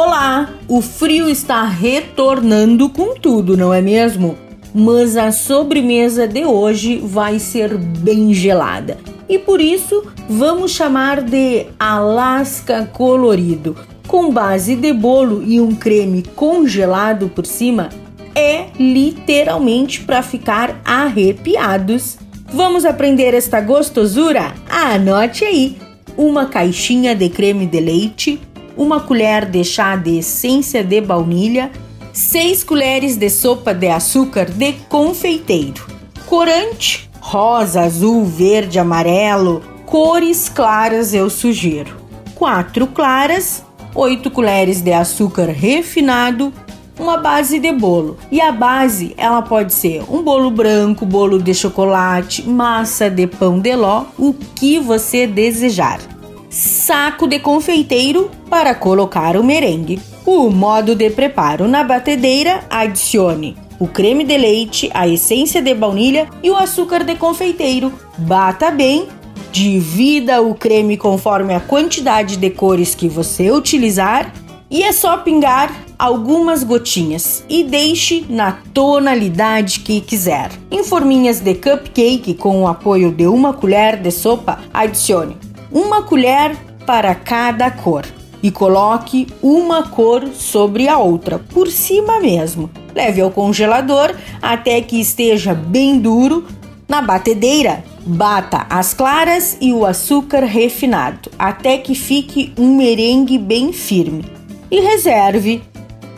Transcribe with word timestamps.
Olá! 0.00 0.54
O 0.68 0.80
frio 0.80 1.28
está 1.28 1.64
retornando 1.64 2.88
com 2.88 3.16
tudo, 3.16 3.56
não 3.56 3.74
é 3.74 3.82
mesmo? 3.82 4.38
Mas 4.72 5.16
a 5.16 5.32
sobremesa 5.32 6.24
de 6.24 6.44
hoje 6.44 6.98
vai 7.02 7.40
ser 7.40 7.76
bem 7.76 8.32
gelada 8.32 8.96
e 9.28 9.40
por 9.40 9.60
isso 9.60 10.06
vamos 10.28 10.70
chamar 10.70 11.20
de 11.20 11.66
Alasca 11.80 12.88
Colorido. 12.92 13.74
Com 14.06 14.30
base 14.30 14.76
de 14.76 14.92
bolo 14.92 15.42
e 15.44 15.60
um 15.60 15.74
creme 15.74 16.22
congelado 16.36 17.28
por 17.28 17.44
cima, 17.44 17.88
é 18.36 18.66
literalmente 18.78 20.02
para 20.02 20.22
ficar 20.22 20.80
arrepiados. 20.84 22.18
Vamos 22.52 22.84
aprender 22.84 23.34
esta 23.34 23.60
gostosura? 23.60 24.54
Anote 24.70 25.44
aí: 25.44 25.76
uma 26.16 26.46
caixinha 26.46 27.16
de 27.16 27.28
creme 27.28 27.66
de 27.66 27.80
leite, 27.80 28.40
uma 28.78 29.00
colher 29.00 29.44
de 29.44 29.64
chá 29.64 29.96
de 29.96 30.18
essência 30.18 30.84
de 30.84 31.00
baunilha, 31.00 31.70
6 32.12 32.62
colheres 32.62 33.16
de 33.16 33.28
sopa 33.28 33.74
de 33.74 33.88
açúcar 33.88 34.46
de 34.46 34.72
confeiteiro, 34.88 35.84
corante, 36.26 37.10
rosa, 37.20 37.82
azul, 37.82 38.24
verde, 38.24 38.78
amarelo, 38.78 39.62
cores 39.84 40.48
claras 40.48 41.12
eu 41.12 41.28
sugiro. 41.28 41.96
4 42.36 42.86
claras, 42.86 43.64
8 43.94 44.30
colheres 44.30 44.80
de 44.80 44.92
açúcar 44.92 45.46
refinado, 45.46 46.52
uma 46.96 47.16
base 47.16 47.58
de 47.58 47.72
bolo. 47.72 48.16
E 48.30 48.40
a 48.40 48.52
base, 48.52 49.12
ela 49.16 49.42
pode 49.42 49.74
ser 49.74 50.04
um 50.08 50.22
bolo 50.22 50.52
branco, 50.52 51.04
bolo 51.04 51.42
de 51.42 51.52
chocolate, 51.52 52.48
massa 52.48 53.10
de 53.10 53.26
pão 53.26 53.58
de 53.58 53.74
ló, 53.74 54.04
o 54.16 54.32
que 54.32 54.78
você 54.78 55.26
desejar 55.26 56.17
saco 56.58 57.28
de 57.28 57.38
confeiteiro 57.38 58.30
para 58.50 58.74
colocar 58.74 59.36
o 59.36 59.44
merengue. 59.44 60.00
O 60.26 60.50
modo 60.50 60.94
de 60.94 61.08
preparo 61.08 61.68
na 61.68 61.84
batedeira, 61.84 62.64
adicione 62.68 63.56
o 63.78 63.86
creme 63.86 64.24
de 64.24 64.36
leite, 64.36 64.90
a 64.92 65.06
essência 65.06 65.62
de 65.62 65.72
baunilha 65.72 66.28
e 66.42 66.50
o 66.50 66.56
açúcar 66.56 67.04
de 67.04 67.14
confeiteiro. 67.14 67.92
Bata 68.18 68.72
bem, 68.72 69.06
divida 69.52 70.42
o 70.42 70.52
creme 70.52 70.96
conforme 70.96 71.54
a 71.54 71.60
quantidade 71.60 72.36
de 72.36 72.50
cores 72.50 72.92
que 72.92 73.08
você 73.08 73.52
utilizar 73.52 74.32
e 74.68 74.82
é 74.82 74.92
só 74.92 75.18
pingar 75.18 75.72
algumas 75.96 76.64
gotinhas 76.64 77.44
e 77.48 77.62
deixe 77.62 78.26
na 78.28 78.58
tonalidade 78.74 79.78
que 79.78 80.00
quiser. 80.00 80.50
Em 80.72 80.82
forminhas 80.82 81.38
de 81.38 81.54
cupcake 81.54 82.34
com 82.34 82.62
o 82.62 82.66
apoio 82.66 83.12
de 83.12 83.28
uma 83.28 83.52
colher 83.52 83.96
de 83.96 84.10
sopa, 84.10 84.58
adicione 84.74 85.47
uma 85.70 86.02
colher 86.02 86.56
para 86.86 87.14
cada 87.14 87.70
cor 87.70 88.04
e 88.42 88.50
coloque 88.50 89.26
uma 89.42 89.82
cor 89.88 90.28
sobre 90.34 90.88
a 90.88 90.98
outra, 90.98 91.38
por 91.38 91.68
cima 91.68 92.20
mesmo. 92.20 92.70
Leve 92.94 93.20
ao 93.20 93.30
congelador 93.30 94.14
até 94.40 94.80
que 94.80 95.00
esteja 95.00 95.54
bem 95.54 95.98
duro. 95.98 96.46
Na 96.88 97.02
batedeira, 97.02 97.84
bata 98.06 98.66
as 98.70 98.94
claras 98.94 99.58
e 99.60 99.72
o 99.72 99.84
açúcar 99.84 100.44
refinado 100.44 101.30
até 101.38 101.78
que 101.78 101.94
fique 101.94 102.52
um 102.58 102.76
merengue 102.76 103.38
bem 103.38 103.72
firme 103.72 104.24
e 104.70 104.80
reserve. 104.80 105.62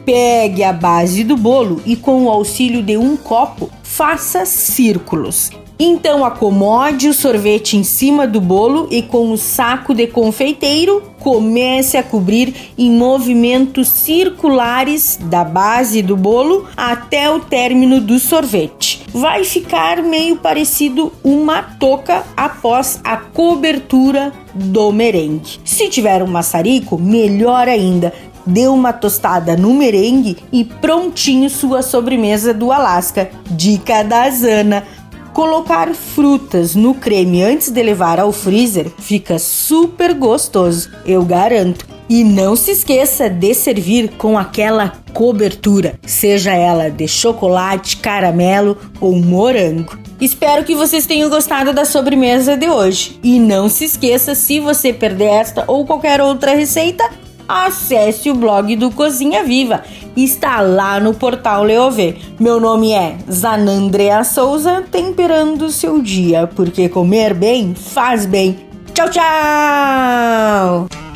Pegue 0.04 0.64
a 0.64 0.72
base 0.72 1.22
do 1.24 1.36
bolo 1.36 1.80
e, 1.84 1.94
com 1.94 2.24
o 2.24 2.30
auxílio 2.30 2.82
de 2.82 2.96
um 2.96 3.16
copo, 3.16 3.70
faça 3.82 4.46
círculos 4.46 5.50
então 5.82 6.26
acomode 6.26 7.08
o 7.08 7.14
sorvete 7.14 7.78
em 7.78 7.82
cima 7.82 8.26
do 8.26 8.38
bolo 8.38 8.86
e 8.90 9.00
com 9.00 9.32
o 9.32 9.38
saco 9.38 9.94
de 9.94 10.06
confeiteiro 10.06 11.02
comece 11.18 11.96
a 11.96 12.02
cobrir 12.02 12.54
em 12.76 12.90
movimentos 12.90 13.88
circulares 13.88 15.18
da 15.22 15.42
base 15.42 16.02
do 16.02 16.18
bolo 16.18 16.66
até 16.76 17.30
o 17.30 17.40
término 17.40 17.98
do 17.98 18.18
sorvete. 18.18 19.02
Vai 19.10 19.42
ficar 19.44 20.02
meio 20.02 20.36
parecido 20.36 21.12
uma 21.24 21.62
touca 21.62 22.24
após 22.36 23.00
a 23.02 23.16
cobertura 23.16 24.34
do 24.54 24.92
merengue. 24.92 25.60
Se 25.64 25.88
tiver 25.88 26.22
um 26.22 26.26
maçarico, 26.26 26.98
melhor 26.98 27.68
ainda. 27.68 28.12
Dê 28.46 28.66
uma 28.66 28.92
tostada 28.92 29.56
no 29.56 29.74
merengue 29.74 30.38
e 30.50 30.64
prontinho 30.64 31.48
sua 31.50 31.82
sobremesa 31.82 32.54
do 32.54 32.72
Alasca. 32.72 33.30
Dica 33.50 34.02
da 34.02 34.28
Zana 34.30 34.84
Colocar 35.32 35.94
frutas 35.94 36.74
no 36.74 36.94
creme 36.94 37.42
antes 37.42 37.70
de 37.70 37.82
levar 37.82 38.18
ao 38.18 38.32
freezer 38.32 38.90
fica 38.98 39.38
super 39.38 40.12
gostoso, 40.12 40.90
eu 41.06 41.24
garanto. 41.24 41.86
E 42.08 42.24
não 42.24 42.56
se 42.56 42.72
esqueça 42.72 43.30
de 43.30 43.54
servir 43.54 44.10
com 44.18 44.36
aquela 44.36 44.92
cobertura, 45.14 45.94
seja 46.04 46.52
ela 46.52 46.90
de 46.90 47.06
chocolate, 47.06 47.98
caramelo 47.98 48.76
ou 49.00 49.14
morango. 49.14 49.96
Espero 50.20 50.64
que 50.64 50.74
vocês 50.74 51.06
tenham 51.06 51.30
gostado 51.30 51.72
da 51.72 51.84
sobremesa 51.84 52.56
de 52.56 52.68
hoje. 52.68 53.18
E 53.22 53.38
não 53.38 53.68
se 53.68 53.84
esqueça, 53.84 54.34
se 54.34 54.58
você 54.58 54.92
perder 54.92 55.26
esta 55.26 55.64
ou 55.68 55.86
qualquer 55.86 56.20
outra 56.20 56.54
receita, 56.54 57.08
acesse 57.50 58.30
o 58.30 58.34
blog 58.34 58.76
do 58.76 58.90
Cozinha 58.90 59.44
Viva. 59.44 59.82
Está 60.16 60.60
lá 60.60 61.00
no 61.00 61.14
portal 61.14 61.64
Leovê. 61.64 62.16
Meu 62.38 62.60
nome 62.60 62.92
é 62.92 63.16
Zanandrea 63.30 64.22
Souza, 64.24 64.84
temperando 64.90 65.62
o 65.62 65.70
seu 65.70 66.00
dia, 66.00 66.46
porque 66.46 66.88
comer 66.88 67.34
bem 67.34 67.74
faz 67.74 68.26
bem. 68.26 68.58
Tchau, 68.94 69.10
tchau! 69.10 71.09